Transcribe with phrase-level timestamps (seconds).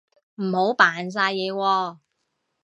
[0.37, 1.97] 唔好扮晒嘢喎